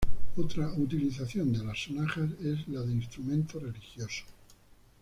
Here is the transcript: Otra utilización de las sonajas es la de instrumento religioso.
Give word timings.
Otra 0.35 0.67
utilización 0.73 1.53
de 1.53 1.63
las 1.63 1.83
sonajas 1.83 2.27
es 2.43 2.67
la 2.69 2.81
de 2.81 2.91
instrumento 2.91 3.59
religioso. 3.59 4.23